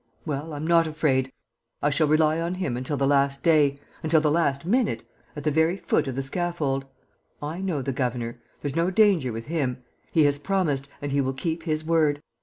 Well, 0.25 0.53
I'm 0.53 0.65
not 0.65 0.87
afraid. 0.87 1.31
I 1.83 1.91
shall 1.91 2.07
rely 2.07 2.41
on 2.41 2.55
him 2.55 2.75
until 2.75 2.97
the 2.97 3.05
last 3.05 3.43
day, 3.43 3.77
until 4.01 4.19
the 4.19 4.31
last 4.31 4.65
minute, 4.65 5.03
at 5.35 5.43
the 5.43 5.51
very 5.51 5.77
foot 5.77 6.07
of 6.07 6.15
the 6.15 6.23
scaffold. 6.23 6.85
I 7.39 7.61
know 7.61 7.83
the 7.83 7.91
governor! 7.93 8.41
There's 8.63 8.75
no 8.75 8.89
danger 8.89 9.31
with 9.31 9.45
him. 9.45 9.83
He 10.11 10.23
has 10.23 10.39
promised 10.39 10.87
and 11.03 11.11
he 11.11 11.21
will 11.21 11.33
keep 11.33 11.61
his 11.61 11.85
word. 11.85 12.23